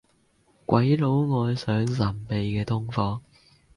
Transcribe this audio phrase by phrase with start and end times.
[0.65, 3.21] 鬼佬愛上神秘嘅東方